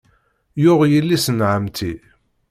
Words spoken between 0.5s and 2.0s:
Yuɣ yelli-s n ɛemmti.